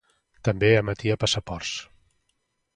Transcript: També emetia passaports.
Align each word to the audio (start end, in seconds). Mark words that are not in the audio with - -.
També 0.47 0.71
emetia 0.77 1.19
passaports. 1.25 1.77